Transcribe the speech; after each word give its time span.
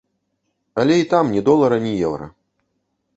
Але 0.83 0.95
і 1.01 1.05
там 1.11 1.29
ні 1.33 1.41
долара 1.49 1.77
ні 1.85 1.91
еўра. 2.09 2.31